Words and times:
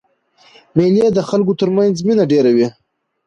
مېلې 0.75 1.07
د 1.13 1.19
خلکو 1.29 1.53
تر 1.59 1.69
منځ 1.77 1.95
مینه 2.07 2.25
ډېروي. 2.31 2.67